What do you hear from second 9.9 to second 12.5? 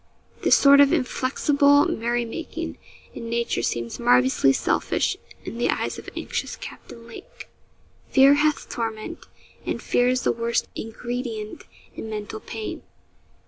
is the worst ingredient in mental